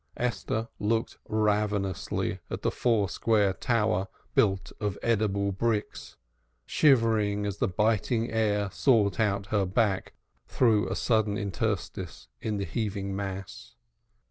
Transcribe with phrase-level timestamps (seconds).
[0.17, 6.15] Esther looked ravenously at the four square tower built of edible bricks,
[6.65, 10.13] shivering as the biting air sought out her back
[10.47, 13.75] through a sudden interstice in the heaving mass.